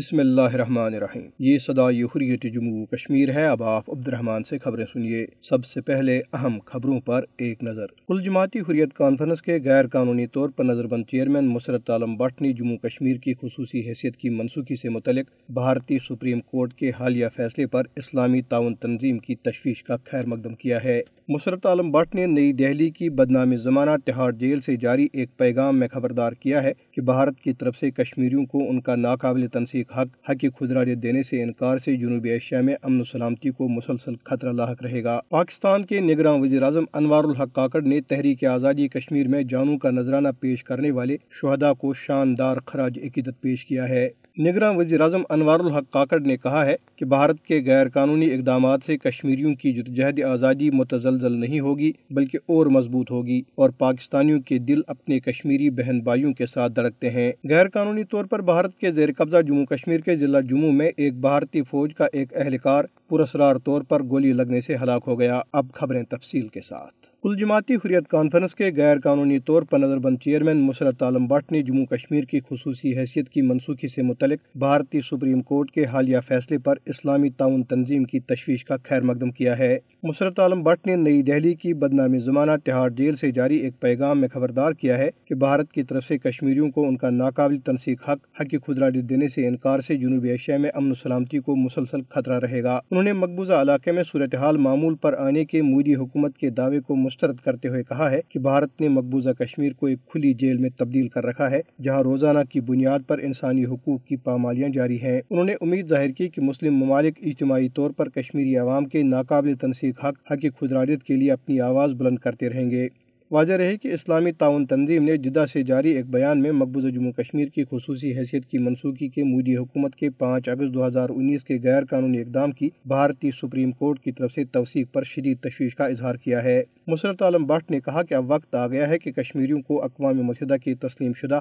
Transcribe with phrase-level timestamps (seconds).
[0.00, 4.58] بسم اللہ الرحمن الرحیم۔ یہ صدائی حریت جموں کشمیر ہے۔ اب آپ عبد الرحمن سے
[4.58, 9.58] خبریں سنیے۔ سب سے پہلے اہم خبروں پر ایک نظر۔ کل جماعتی حریت کانفرنس کے
[9.64, 13.88] غیر قانونی طور پر نظر بند چیئرمین مسرت عالم بٹ نے جموں کشمیر کی خصوصی
[13.88, 19.18] حیثیت کی منسوخی سے متعلق بھارتی سپریم کورٹ کے حالیہ فیصلے پر اسلامی تعاون تنظیم
[19.18, 23.56] کی تشویش کا خیر مقدم کیا ہے۔ مسرت عالم بٹ نے نئی دہلی کی بدنامی
[23.56, 27.76] زمانہ تہاڑ جیل سے جاری ایک پیغام میں خبردار کیا ہے۔ کہ بھارت کی طرف
[27.76, 32.30] سے کشمیریوں کو ان کا ناقابل تنسیق حق حق خدراریت دینے سے انکار سے جنوبی
[32.30, 36.62] ایشیا میں امن و سلامتی کو مسلسل خطرہ لاحق رہے گا۔ پاکستان کے نگران وزیر
[36.62, 41.16] اعظم انوار الحق کاکڑ نے تحریک آزادی کشمیر میں جانوں کا نذرانہ پیش کرنے والے
[41.30, 44.08] شہدا کو شاندار خراج عقیدت پیش کیا ہے۔
[44.40, 48.82] نگراں وزیر اعظم انوار الحق کاکڑ نے کہا ہے کہ بھارت کے غیر قانونی اقدامات
[48.86, 54.58] سے کشمیریوں کی جدوجہد آزادی متزلزل نہیں ہوگی، بلکہ اور مضبوط ہوگی اور پاکستانیوں کے
[54.58, 58.90] دل اپنے کشمیری بہن بھائیوں کے ساتھ دھڑکتے ہیں۔ غیر قانونی طور پر بھارت کے
[58.90, 63.56] زیر قبضہ جموں کشمیر کے ضلع جموں میں ایک بھارتی فوج کا ایک اہلکار پراسرار
[63.64, 67.74] طور پر گولی لگنے سے ہلاک ہو گیا۔ اب خبریں تفصیل کے ساتھ۔ کل جماعتی
[67.74, 71.86] حریت کانفرنس کے غیر قانونی طور پر نظر بند چیئرمین مسرت عالم بٹ نے جموں
[71.86, 76.74] کشمیر کی خصوصی حیثیت کی منسوخی سے متعلق بھارتی سپریم کورٹ کے حالیہ فیصلے پر
[76.86, 81.22] اسلامی تعاون تنظیم کی تشویش کا خیر مقدم کیا ہے۔ مسرت عالم بٹ نے نئی
[81.22, 85.34] دہلی کی بدنامی زمانہ تہاڑ جیل سے جاری ایک پیغام میں خبردار کیا ہے کہ
[85.34, 89.46] بھارت کی طرف سے کشمیریوں کو ان کا ناقابل تنسیق حق حق خدراجت دینے سے
[89.46, 93.12] انکار سے جنوبی ایشیا میں امن و سلامتی کو مسلسل خطرہ رہے گا۔ انہوں نے
[93.12, 97.68] مقبوضہ علاقے میں صورتحال معمول پر آنے کے مودی حکومت کے دعوے کو مسترد کرتے
[97.68, 101.24] ہوئے کہا ہے کہ بھارت نے مقبوضہ کشمیر کو ایک کھلی جیل میں تبدیل کر
[101.24, 105.54] رکھا ہے، جہاں روزانہ کی بنیاد پر انسانی حقوق کی پامالیاں جاری ہیں۔ انہوں نے
[105.60, 110.32] امید ظاہر کی کہ مسلم ممالک اجتماعی طور پر کشمیری عوام کے ناقابل تنسیق حق
[110.32, 112.88] حق خدراجت کے لیے اپنی آواز بلند کرتے رہیں گے۔
[113.30, 117.12] واضح رہے کہ اسلامی تعاون تنظیم نے جدہ سے جاری ایک بیان میں مقبوضہ جموں
[117.12, 121.44] کشمیر کی خصوصی حیثیت کی منسوخی کے مودی حکومت کے پانچ اگست دو ہزار انیس
[121.44, 125.76] کے غیر قانونی اقدام کی بھارتی سپریم کورٹ کی طرف سے توثیق پر شدید تشویش
[125.76, 128.98] کا اظہار کیا ہے۔ مسرت عالم بٹ نے کہا کہ اب وقت آ گیا ہے
[128.98, 131.40] کہ کشمیریوں کو اقوام متحدہ کی تسلیم شدہ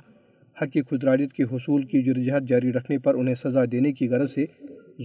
[0.61, 4.45] حق خدراجت کے حصول کی جرجہت جاری رکھنے پر انہیں سزا دینے کی غرض سے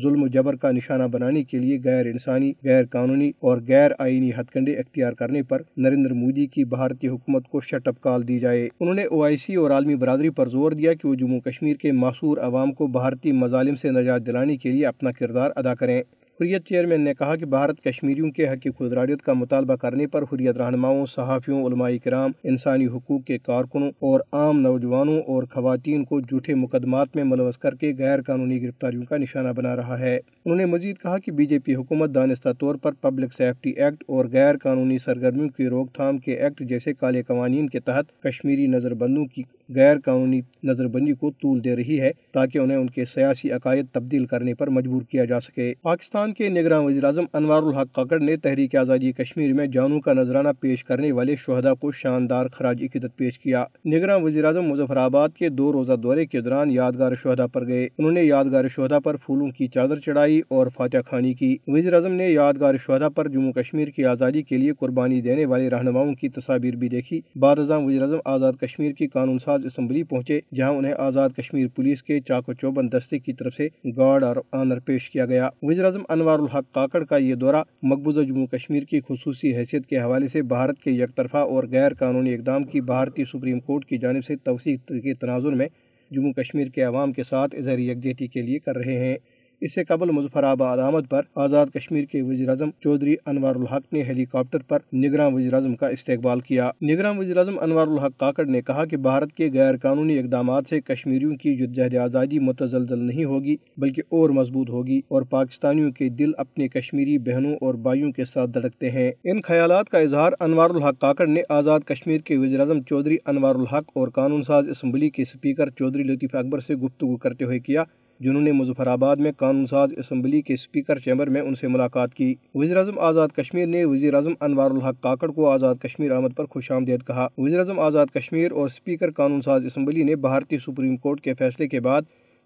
[0.02, 4.30] ظلم و جبر کا نشانہ بنانے کے لیے غیر انسانی، غیر قانونی اور غیر آئینی
[4.30, 8.38] ہتھ کنڈے اختیار کرنے پر نریندر مودی کی بھارتی حکومت کو شٹ اپ کال دی
[8.38, 11.40] جائے۔ انہوں نے او آئی سی اور عالمی برادری پر زور دیا کہ وہ جموں
[11.40, 15.74] کشمیر کے معصور عوام کو بھارتی مظالم سے نجات دلانے کے لیے اپنا کردار ادا
[15.74, 16.02] کریں۔
[16.40, 20.56] حریت چیئرمین نے کہا کہ بھارت کشمیریوں کے حق خدراجت کا مطالبہ کرنے پر حریت
[20.56, 26.54] رہنماؤں، صحافیوں، علماء کرام، انسانی حقوق کے کارکنوں اور عام نوجوانوں اور خواتین کو جھوٹے
[26.54, 30.64] مقدمات میں ملوث کر کے غیر قانونی گرفتاریوں کا نشانہ بنا رہا ہے۔ انہوں نے
[30.64, 34.56] مزید کہا کہ بی جے پی حکومت دانستہ طور پر پبلک سیفٹی ایکٹ اور غیر
[34.56, 39.24] قانونی سرگرمیوں کی روک تھام کے ایکٹ جیسے کالے قوانین کے تحت کشمیری نظر بندوں
[39.24, 43.50] کی غیر قانونی نظر بندی کو طول دے رہی ہے تاکہ انہیں ان کے سیاسی
[43.50, 47.94] عقائد تبدیل کرنے پر مجبور کیا جا سکے۔ پاکستان کے نگران وزیر اعظم انوار الحق
[47.94, 52.46] کاکڑ نے تحریک آزادی کشمیر میں جانوں کا نذرانہ پیش کرنے والے شہدا کو شاندار
[52.52, 56.70] خراج عقیدت پیش کیا۔ نگران وزیر اعظم مظفر آباد کے دو روزہ دورے کے دوران
[56.70, 60.96] یادگار شہدا پر گئے۔ انہوں نے یادگار شہدا پر پھولوں کی چادر چڑھائی اور فاتح
[61.10, 65.20] خانی کی۔ وزیر اعظم نے یادگار شہدا پر جموں کشمیر کی آزادی کے لیے قربانی
[65.20, 69.38] دینے والے رہنماؤں کی تصاویر بھی دیکھی۔ بعد ازاں وزیر اعظم آزاد کشمیر کی قانون
[69.38, 73.68] ساز اسمبلی پہنچے، جہاں انہیں آزاد کشمیر پولیس کے چاکو چوبند دستے کی طرف سے
[73.96, 78.20] گارڈ اور آنر پیش کیا گیا۔ وزیر اعظم انوار الحق کاکڑ کا یہ دورہ مقبوضہ
[78.20, 82.34] جموں کشمیر کی خصوصی حیثیت کے حوالے سے بھارت کے یک طرفہ اور غیر قانونی
[82.34, 85.66] اقدام کی بھارتی سپریم کورٹ کی جانب سے توسیع کے تناظر میں
[86.10, 89.16] جموں کشمیر کے عوام کے ساتھ اظہر یکجہتی کے لیے کر رہے ہیں۔
[89.64, 93.92] اس سے قبل مظفر آباد آمد پر آزاد کشمیر کے وزیر اعظم چودھری انوار الحق
[93.92, 98.18] نے ہیلی کاپٹر پر نگران وزیر اعظم کا استقبال کیا۔ نگران وزیر اعظم انوار الحق
[98.20, 102.98] کاکڑ نے کہا کہ بھارت کے غیر قانونی اقدامات سے کشمیریوں کی جدجہد آزادی متزلزل
[102.98, 108.12] نہیں ہوگی، بلکہ اور مضبوط ہوگی اور پاکستانیوں کے دل اپنے کشمیری بہنوں اور بھائیوں
[108.12, 112.36] کے ساتھ دھڑکتے ہیں۔ ان خیالات کا اظہار انوار الحق کاکڑ نے آزاد کشمیر کے
[112.36, 116.74] وزیر اعظم چودھری انوار الحق اور قانون ساز اسمبلی کے اسپیکر چودھری لطیف اکبر سے
[116.74, 117.84] گفتگو کرتے ہوئے کیا۔
[118.20, 122.14] جنہوں نے مظفر آباد میں قانون ساز اسمبلی کے اسپیکر چیمبر میں ان سے ملاقات
[122.14, 126.36] کی۔ وزیر اعظم آزاد کشمیر نے وزیر اعظم انوار الحق کاکڑ کو آزاد کشمیر آمد
[126.36, 130.58] پر خوش آمدید کہا۔ وزیر اعظم آزاد کشمیر اور اسپیکر قانون ساز اسمبلی نے بھارتی
[130.58, 132.02] سپریم کورٹ کے فیصلے کے بعد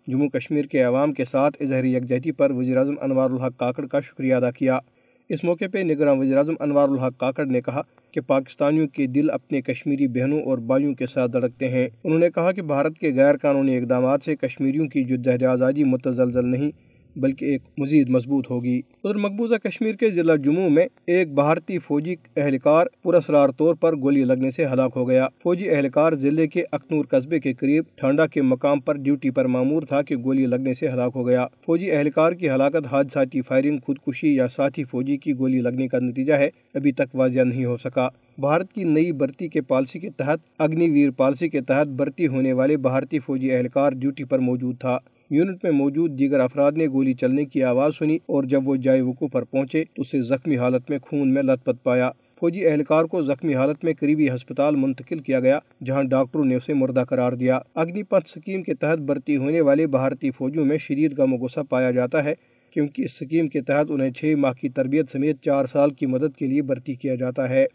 [0.06, 4.00] جموں کشمیر کے عوام کے ساتھ اظہری یکجہتی پر وزیر اعظم انوار الحق کاکڑ کا
[4.00, 4.78] شکریہ ادا کیا۔
[5.28, 9.30] اس موقع پہ نگران وزیر اعظم انوار الحق کاکڑ نے کہا کہ پاکستانیوں کے دل
[9.30, 13.12] اپنے کشمیری بہنوں اور بھائیوں کے ساتھ دھڑکتے ہیں۔ انہوں نے کہا کہ بھارت کے
[13.14, 16.70] غیر قانونی اقدامات سے کشمیریوں کی جدہ آزادی متزلزل نہیں
[17.18, 22.14] بلکہ ایک مزید مضبوط ہوگی۔ ادھر مقبوضہ کشمیر کے ضلع جموں میں ایک بھارتی فوجی
[22.36, 27.04] اہلکار پراسرار طور پر گولی لگنے سے ہلاک ہو گیا۔ فوجی اہلکار ضلع کے اکنور
[27.04, 30.88] قصبے کے قریب ٹھانڈا کے مقام پر ڈیوٹی پر معمور تھا کہ گولی لگنے سے
[30.88, 35.60] ہلاک ہو گیا۔ فوجی اہلکار کی ہلاکت حادثاتی فائرنگ، خودکشی یا ساتھی فوجی کی گولی
[35.60, 39.60] لگنے کا نتیجہ ہے، ابھی تک واضح نہیں ہو سکا۔ بھارت کی نئی برتی کے
[39.60, 44.24] پالسی کے تحت، اگنی ویر پالسی کے تحت برتی ہونے والے بھارتی فوجی اہلکار ڈیوٹی
[44.24, 44.98] پر موجود تھا۔
[45.30, 49.00] یونٹ میں موجود دیگر افراد نے گولی چلنے کی آواز سنی اور جب وہ جائے
[49.00, 52.10] وقوع پر پہنچے تو اسے زخمی حالت میں خون میں لت پت پایا۔
[52.40, 56.74] فوجی اہلکار کو زخمی حالت میں قریبی ہسپتال منتقل کیا گیا، جہاں ڈاکٹروں نے اسے
[56.74, 61.18] مردہ قرار دیا۔ اگنی پتھ سکیم کے تحت بھرتی ہونے والے بھارتی فوجیوں میں شدید
[61.18, 62.34] غم و غصہ پایا جاتا ہے،
[62.70, 66.36] کیونکہ اس سکیم کے تحت انہیں چھ ماہ کی تربیت سمیت چار سال کی مدد
[66.36, 67.66] کے لیے بھرتی کیا جاتا ہے۔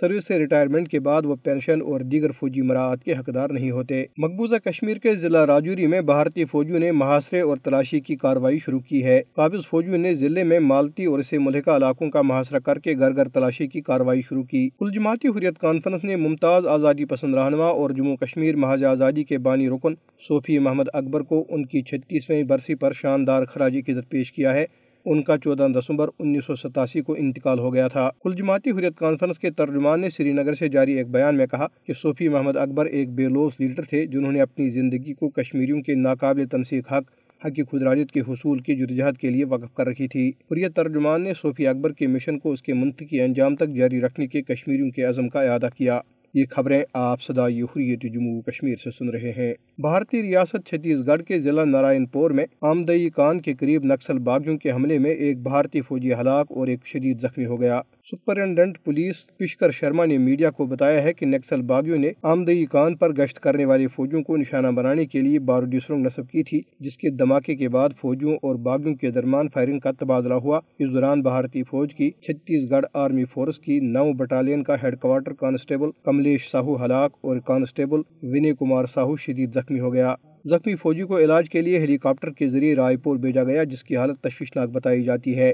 [0.00, 4.04] سروس سے ریٹائرمنٹ کے بعد وہ پینشن اور دیگر فوجی مراعات کے حقدار نہیں ہوتے۔
[4.18, 8.80] مقبوضہ کشمیر کے ضلع راجوری میں بھارتی فوجیوں نے محاصرے اور تلاشی کی کاروائی شروع
[8.80, 12.78] کی ہے۔ قابض فوجیوں نے ضلع میں مالتی اور اسے ملکہ علاقوں کا محاصرہ کر
[12.78, 17.04] کے گھر گھر تلاشی کی کاروائی شروع کی۔ کل جماعتی حریت کانفرنس نے ممتاز آزادی
[17.04, 19.94] پسند رہنما اور جموں کشمیر محاذ آزادی کے بانی رکن
[20.28, 24.66] صوفی محمد اکبر کو ان کی چھتیسویں برسی پر شاندار خراجی عزت پیش کیا ہے۔
[25.06, 28.96] ان کا چودہ دسمبر انیس سو ستاسی کو انتقال ہو گیا تھا۔ کل جماعتی حریت
[28.98, 32.56] کانفرنس کے ترجمان نے سری نگر سے جاری ایک بیان میں کہا کہ صوفی محمد
[32.56, 36.92] اکبر ایک بے لوس لیڈر تھے جنہوں نے اپنی زندگی کو کشمیریوں کے ناقابل تنسیق
[36.92, 37.02] حق
[37.46, 41.22] حق کی خدراجت کے حصول کی جدوجہد کے لیے وقف کر رکھی تھی۔ حریت ترجمان
[41.22, 44.90] نے صوفی اکبر کے مشن کو اس کے منطقی انجام تک جاری رکھنے کے کشمیریوں
[44.90, 46.00] کے عزم کا اعادہ کیا۔
[46.36, 51.22] یہ خبریں آپ صدائی حریت جموں کشمیر سے سن رہے ہیں۔ بھارتی ریاست چھتیس گڑھ
[51.22, 55.42] کے ضلع نارائن پور میں آمدئی کان کے قریب نکسل باغیوں کے حملے میں ایک
[55.42, 60.50] بھارتی فوجی ہلاک اور ایک شدید زخمی ہو گیا۔ سپرنٹنڈنٹ پولیس پشکر شرما نے میڈیا
[60.50, 64.36] کو بتایا ہے کہ نکسل باغیوں نے آمدئی کان پر گشت کرنے والے فوجیوں کو
[64.36, 68.36] نشانہ بنانے کے لیے بارودی سرنگ نصب کی تھی، جس کے دھماکے کے بعد فوجیوں
[68.42, 72.86] اور باغیوں کے درمیان فائرنگ کا تبادلہ ہوا۔ اس دوران بھارتی فوج کی چھتیس گڑھ
[72.94, 75.90] آرمی فورس کی نو بٹالین کا headquarter constable
[76.26, 80.14] Kamlesh Sahu ہلاک اور کانسٹیبل ونی کمار ساہو شدید زخمی ہو گیا۔
[80.44, 83.84] زخمی فوجی کو علاج کے لیے ہیلی کاپٹر کے ذریعے رائے پور بھیجا گیا، جس
[83.84, 85.52] کی حالت تشویشناک بتائی جاتی ہے۔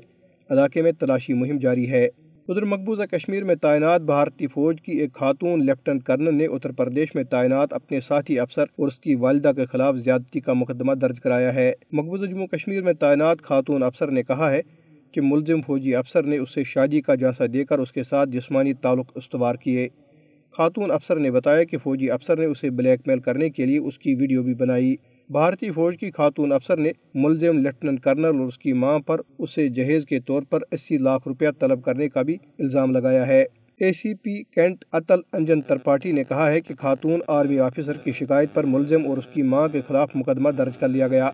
[0.51, 2.09] علاقے میں تلاشی مہم جاری ہے۔
[2.49, 7.15] ادھر مقبوضہ کشمیر میں تعینات، بھارتی فوج کی ایک خاتون لیفٹنٹ کرنل نے اتر پردیش
[7.15, 11.21] میں تعینات، اپنے ساتھی افسر اور اس کی والدہ کے خلاف زیادتی کا مقدمہ درج
[11.21, 14.61] کرایا ہے۔ مقبوضہ جموں کشمیر میں تعینات خاتون افسر نے کہا ہے
[15.13, 18.73] کہ ملزم فوجی افسر نے اسے شادی کا جانسہ دے کر اس کے ساتھ جسمانی
[18.73, 19.89] تعلق استوار کیے۔
[20.57, 23.99] خاتون افسر نے بتایا کہ فوجی افسر نے اسے بلیک میل کرنے کے لیے اس
[23.99, 24.97] کی ویڈیو بھی بنائی۔
[25.31, 29.69] بھارتی فوج کی خاتون افسر نے ملزم لیفٹنٹ کرنل اور اس کی ماں پر اسے
[29.69, 33.45] جہیز کے طور پر اسی لاکھ روپیہ طلب کرنے کا بھی الزام لگایا ہے۔
[33.81, 38.13] اے سی پی کینٹ اتل انجن ترپاٹی نے کہا ہے کہ خاتون آرمی آفیسر کی
[38.13, 41.31] شکایت پر ملزم اور اس کی ماں کے خلاف مقدمہ درج کر لیا گیا۔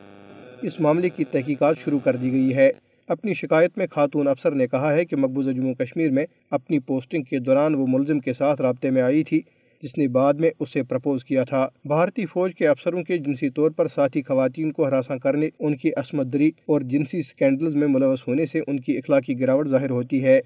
[0.62, 2.70] اس معاملے کی تحقیقات شروع کر دی گئی ہے۔
[3.08, 7.22] اپنی شکایت میں خاتون افسر نے کہا ہے کہ مقبوضہ جموں کشمیر میں اپنی پوسٹنگ
[7.22, 9.40] کے دوران وہ ملزم کے ساتھ رابطے میں آئی تھی،
[9.82, 13.70] جس نے بعد میں اسے پرپوز کیا تھا۔ بھارتی فوج کے افسروں کے جنسی طور
[13.70, 18.28] پر ساتھی خواتین کو ہراساں کرنے، ان کی عصمت دری اور جنسی سکینڈلز میں ملوث
[18.28, 20.40] ہونے سے ان کی اخلاقی گراوٹ ظاہر ہوتی ہے۔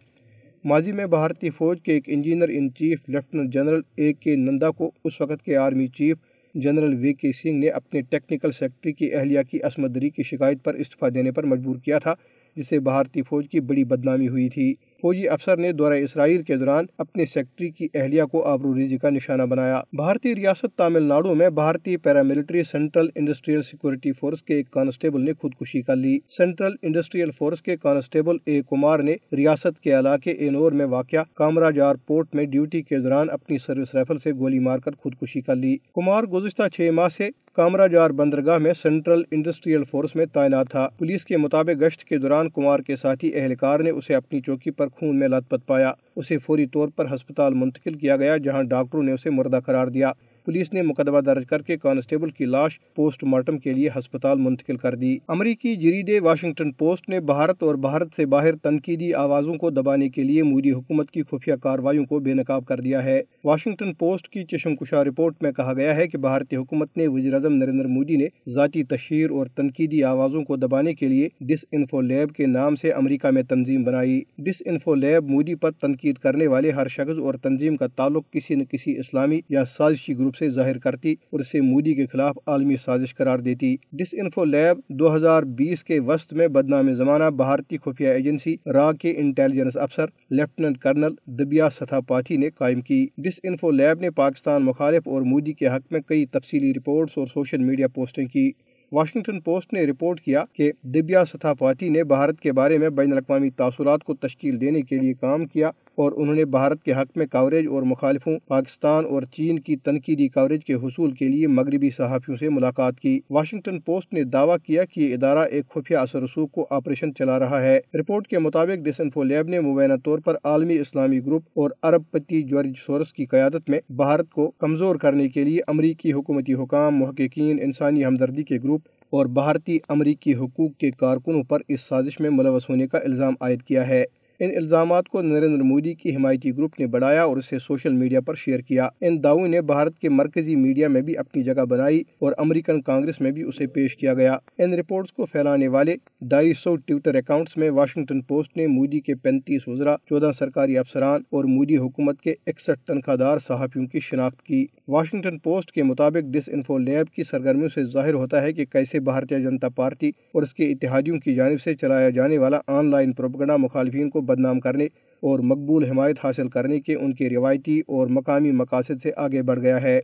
[0.65, 4.91] ماضی میں بھارتی فوج کے ایک engineer in chief lieutenant general A K Nanda کو
[5.05, 6.17] اس وقت کے آرمی چیف
[6.55, 10.65] جنرل وی کے سنگھ نے اپنے ٹیکنیکل سیکٹری کی اہلیہ کی عصمت دری کی شکایت
[10.65, 12.15] پر استعفیٰ دینے پر مجبور کیا تھا۔
[12.57, 16.57] جس سے بھارتی فوج کی بڑی بدنامی ہوئی تھی۔ فوجی افسر نے دورہ اسرائیل کے
[16.57, 21.35] دوران اپنے سیکٹری کی اہلیہ کو آبرو ریزی کا نشانہ بنایا۔ بھارتی ریاست تامل ناڈو
[21.35, 26.73] میں بھارتی paramilitary central industrial security force کے ایک کانسٹیبل نے خودکشی کر لی۔ سینٹرل
[26.83, 31.95] انڈسٹریل فورس کے کانسٹیبل اے کمار نے ریاست کے علاقے اینور میں واقع کامرا جار
[32.07, 35.77] پورٹ میں ڈیوٹی کے دوران اپنی سروس رائفل سے گولی مار کر خودکشی کر لی۔
[35.95, 40.89] کمار گزشتہ چھ ماہ سے کامرا جار بندرگاہ میں سینٹرل انڈسٹریل فورس میں تعینات تھا۔
[40.99, 44.89] پولیس کے مطابق گشت کے دوران کمار کے ساتھی اہلکار نے اسے اپنی چوکی پر
[44.89, 49.03] خون میں لت پت پایا۔ اسے فوری طور پر ہسپتال منتقل کیا گیا، جہاں ڈاکٹروں
[49.03, 50.13] نے اسے مردہ قرار دیا۔
[50.45, 54.77] پولیس نے مقدمہ درج کر کے کانسٹیبل کی لاش پوسٹ مارٹم کے لیے ہسپتال منتقل
[54.77, 59.71] کر دی۔ امریکی جریڈ واشنگٹن پوسٹ نے بھارت اور بھارت سے باہر تنقیدی آوازوں کو
[59.71, 63.95] دبانے کے لیے مودی حکومت کی خفیہ کارروائیوں کو بے نقاب کر دیا ہے۔ واشنگٹن
[63.95, 67.53] پوسٹ کی چشم کشا رپورٹ میں کہا گیا ہے کہ بھارتی حکومت نے وزیر اعظم
[67.53, 72.33] نریندر مودی نے ذاتی تشہیر اور تنقیدی آوازوں کو دبانے کے لیے ڈس انفو لیب
[72.33, 76.71] کے نام سے امریکہ میں تنظیم بنائی۔ ڈس انفو لیب مودی پر تنقید کرنے والے
[76.71, 80.49] ہر شخص اور تنظیم کا تعلق کسی نہ کسی اسلامی یا سازشی گروپ روپ سے
[80.51, 85.15] ظاہر کرتی اور اسے مودی کے خلاف عالمی سازش قرار دیتی۔ ڈس انفو لیب دو
[85.15, 90.79] ہزار بیس کے وسط میں بدنام زمانہ بھارتی خفیہ ایجنسی را کے انٹیلیجنس افسر لیفٹنٹ
[90.79, 95.53] کرنل دبیا ستھا پاتھی نے قائم کی۔ ڈس انفو لیب نے پاکستان مخالف اور مودی
[95.53, 98.51] کے حق میں کئی تفصیلی رپورٹس اور سوشل میڈیا پوسٹیں کی۔
[98.93, 103.13] واشنگٹن پوسٹ نے رپورٹ کیا کہ دبیا ستھا پارٹی نے بھارت کے بارے میں بین
[103.13, 107.17] الاقوامی تاثرات کو تشکیل دینے کے لیے کام کیا اور انہوں نے بھارت کے حق
[107.17, 111.91] میں کوریج اور مخالفوں، پاکستان اور چین کی تنقیدی کوریج کے حصول کے لیے مغربی
[111.91, 116.23] صحافیوں سے ملاقات کی۔ واشنگٹن پوسٹ نے دعویٰ کیا کہ یہ ادارہ ایک خفیہ اثر
[116.23, 120.37] رسوخ کو آپریشن چلا رہا ہے۔ رپورٹ کے مطابق ڈسنفو لیب نے مبینہ طور پر
[120.45, 125.29] عالمی اسلامی گروپ اور عرب پتی جارج سورس کی قیادت میں بھارت کو کمزور کرنے
[125.29, 128.82] کے لیے امریکی حکومتی حکام، محققین، انسانی ہمدردی کے گروپ
[129.13, 133.63] اور بھارتی امریکی حقوق کے کارکنوں پر اس سازش میں ملوث ہونے کا الزام عائد
[133.63, 134.05] کیا ہے۔
[134.41, 138.35] ان الزامات کو نریندر مودی کی حمایتی گروپ نے بڑھایا اور اسے سوشل میڈیا پر
[138.35, 142.33] شیئر کیا۔ ان دعووں نے بھارت کے مرکزی میڈیا میں بھی اپنی جگہ بنائی اور
[142.39, 146.77] امریکن کانگریس میں بھی اسے پیش کیا گیا۔ ان رپورٹس کو پھیلانے والے ڈھائی سو
[146.77, 151.77] ٹویٹر اکاؤنٹس میں واشنگٹن پوسٹ نے مودی کے پینتیس وزراء چودہ سرکاری افسران اور مودی
[151.77, 156.79] حکومت کے اکسٹھ تنخواہ دار صحافیوں کی شناخت کی۔ واشنگٹن پوسٹ کے مطابق ڈس انفو
[156.79, 160.71] لیب کی سرگرمیوں سے ظاہر ہوتا ہے کہ کیسے بھارتیہ جنتا پارٹی اور اس کے
[160.71, 164.85] اتحادیوں کی جانب سے چلایا جانے والا آن لائن پروپگنڈا مخالفین کو بدنام کرنے
[165.23, 169.61] اور مقبول حمایت حاصل کرنے کے ان کے روایتی اور مقامی مقاصد سے آگے بڑھ
[169.61, 170.01] گیا ہے۔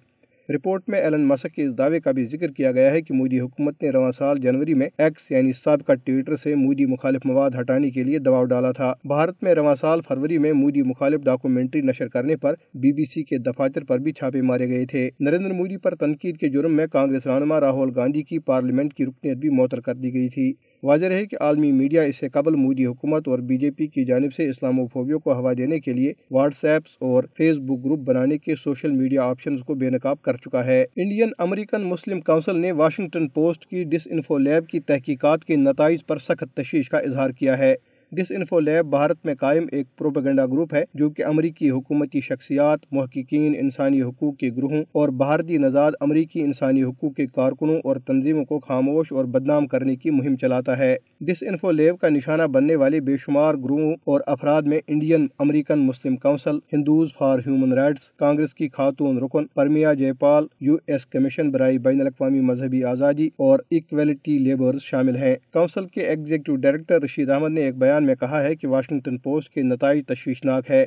[0.49, 3.41] رپورٹ میں ایلن مسک کے اس دعوے کا بھی ذکر کیا گیا ہے کہ مودی
[3.41, 7.91] حکومت نے رواں سال جنوری میں ایکس یعنی سابقہ ٹویٹر سے مودی مخالف مواد ہٹانے
[7.91, 12.09] کے لیے دباؤ ڈالا تھا۔ بھارت میں رواں سال فروری میں مودی مخالف ڈاکومنٹری نشر
[12.09, 15.77] کرنے پر بی بی سی کے دفاتر پر بھی چھاپے مارے گئے تھے۔ نریندر مودی
[15.77, 19.81] پر تنقید کے جرم میں کانگریس رہنما راہل گاندھی کی پارلیمنٹ کی رکنیت بھی معطر
[19.81, 23.39] کر دی گئی تھی۔ واضح رہے کہ عالمی میڈیا اس سے قبل مودی حکومت اور
[23.39, 26.65] بی جے پی کی جانب سے اسلام و فوبیوں کو ہوا دینے کے لیے واٹس
[26.65, 30.67] ایپس اور فیس بک گروپ بنانے کے سوشل میڈیا آپشنز کو بے نقاب کر چکا
[30.67, 35.57] ہے۔ انڈین امریکن مسلم کونسل نے واشنگٹن پوسٹ کی ڈس انفو لیب کی تحقیقات کے
[35.57, 37.75] نتائج پر سخت تشویش کا اظہار کیا ہے۔
[38.12, 42.85] ڈس انفو لیب بھارت میں قائم ایک پروپیگنڈا گروپ ہے جو کہ امریکی حکومتی شخصیات
[42.93, 48.45] محققین انسانی حقوق کے گروہوں اور بھارتی نژاد امریکی انسانی حقوق کے کارکنوں اور تنظیموں
[48.45, 52.77] کو خاموش اور بدنام کرنے کی مہم چلاتا ہے ڈس انفو لیب کا نشانہ بننے
[52.77, 58.11] والے بے شمار گروہوں اور افراد میں Indian American Muslim Council Hindus for human rights
[58.15, 63.59] Congress کی خاتون رکن Pramila Jayapal U S commission برائے بین الاقوامی مذہبی آزادی اور
[63.73, 68.14] اکویلٹی لیبرز شامل ہیں کونسل کے ایگزیکٹو ڈائریکٹر رشید احمد نے ایک بیان بیان میں
[68.14, 70.85] کہا ہے کہ واشنگٹن پوسٹ کے نتائج تشویشناک ہے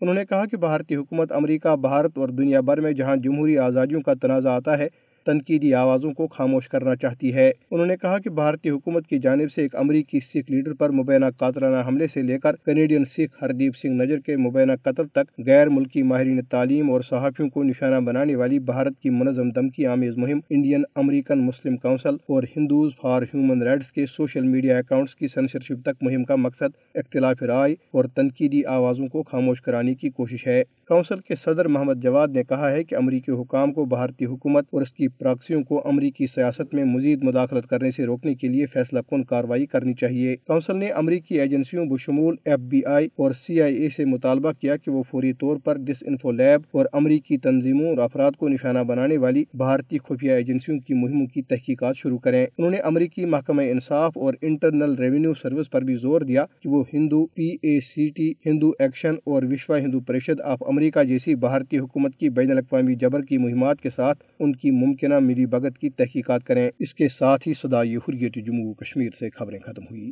[0.00, 4.00] انہوں نے کہا کہ بھارتی حکومت امریکہ، بھارت اور دنیا بھر میں جہاں جمہوری آزادیوں
[4.00, 4.88] کا تنازع آتا ہے
[5.26, 9.52] تنقیدی آوازوں کو خاموش کرنا چاہتی ہے۔ انہوں نے کہا کہ بھارتی حکومت کی جانب
[9.52, 13.76] سے ایک امریکی سکھ لیڈر پر مبینہ قاتلانہ حملے سے لے کر کینیڈین سکھ ہردیپ
[13.76, 18.36] سنگھ نجر کے مبینہ قتل تک غیر ملکی ماہرین تعلیم اور صحافیوں کو نشانہ بنانے
[18.36, 23.62] والی بھارت کی منظم دمکی آمیز مہم، انڈین امریکن مسلم کونسل اور ہندوز فار ہیومن
[23.62, 28.64] رائٹس کے سوشل میڈیا اکاؤنٹس کی سنسرشپ تک مہم کا مقصد اختلاف رائے اور تنقیدی
[28.64, 32.84] آوازوں کو خاموش کرانے کی کوشش ہے۔ کونسل کے صدر محمد جواد نے کہا ہے
[32.84, 37.22] کہ امریکی حکام کو بھارتی حکومت اور اس کی پراکسیوں کو امریکی سیاست میں مزید
[37.22, 41.86] مداخلت کرنے سے روکنے کے لیے فیصلہ کن کارروائی کرنی چاہیے۔ کونسل نے امریکی ایجنسیوں
[41.86, 45.56] بشمول ایف بی آئی اور سی آئی اے سے مطالبہ کیا کہ وہ فوری طور
[45.56, 50.32] پر ڈس انفو لیب اور امریکی تنظیموں اور افراد کو نشانہ بنانے والی بھارتی خفیہ
[50.32, 55.34] ایجنسیوں کی مہموں کی تحقیقات شروع کریں۔ انہوں نے امریکی محکمہ انصاف اور انٹرنل ریونیو
[55.34, 59.42] سروس پر بھی زور دیا کہ وہ ہندو پی اے سی ٹی، ہندو ایکشن اور
[59.42, 63.90] وشوا ہندو پریشد آف امریکہ جیسی بھارتی حکومت کی بین الاقوامی جبر کی مہمات کے
[63.90, 64.70] ساتھ ان کی
[65.02, 69.30] ممکنہ ملی بگت کی تحقیقات کریں۔ اس کے ساتھ ہی صدائی حریت جموں کشمیر سے
[69.30, 70.10] خبریں ختم ہوئی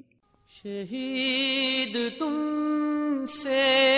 [0.62, 3.97] شہید تم سے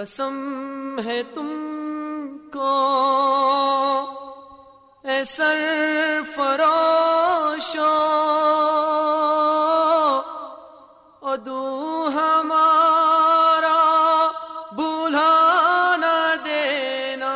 [0.00, 1.48] قسم ہے تم
[2.52, 2.76] کو۔
[5.04, 7.96] اے سر فروشو
[11.22, 13.78] ادو ہمارا
[14.72, 17.34] بولا نہ دینا۔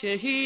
[0.00, 0.43] شہید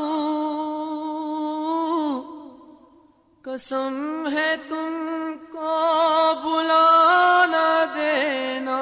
[3.42, 5.78] قسم ہے تم کو
[6.44, 8.80] بلا نہ دینا۔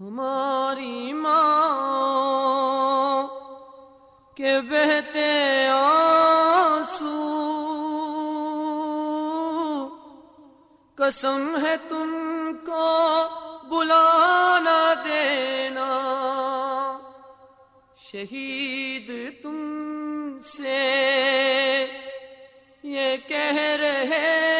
[0.00, 3.26] ہماری ماں
[4.36, 7.30] کے بہتے آنسو۔
[10.94, 12.92] قسم ہے تم کو
[13.68, 14.58] بلا
[18.14, 19.10] شہید
[19.42, 20.82] تم سے
[22.84, 24.53] یہ کہہ رہے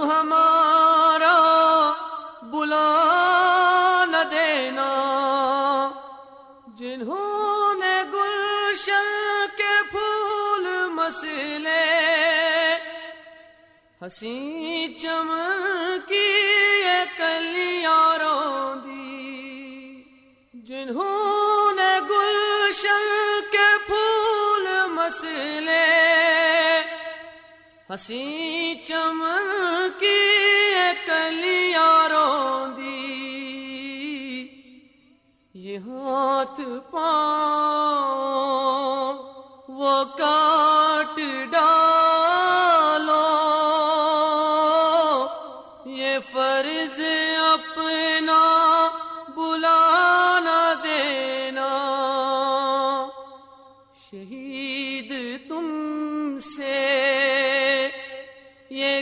[14.02, 16.28] ہنسی چمن کی
[16.86, 20.04] یہ کلیاں رو دی،
[20.54, 23.04] جنہوں نے گلشن
[23.52, 25.86] کے پھول مسلے۔
[27.90, 29.48] ہنسی چمن
[30.00, 30.20] کی
[30.72, 34.48] یہ کلیاں رو دی۔
[35.54, 39.14] یہ ہاتھ پاؤں،
[39.68, 40.99] وہ کاٹ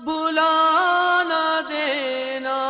[0.00, 2.62] بلا نہ دینا۔